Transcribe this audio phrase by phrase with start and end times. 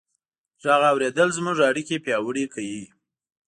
[0.63, 2.83] غږ اورېدل زموږ اړیکې پیاوړې کوي.